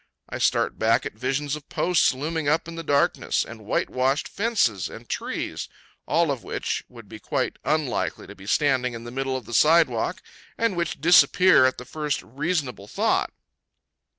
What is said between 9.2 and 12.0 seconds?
of the sidewalk, and which disappear at the